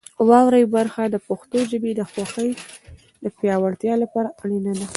[0.29, 2.49] واورئ برخه د پښتو ژبې د خوښۍ
[3.23, 4.87] د پیاوړتیا لپاره اړینه ده.